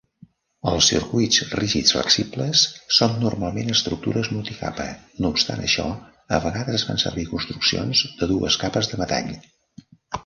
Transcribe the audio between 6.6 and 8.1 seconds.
es fan servir construccions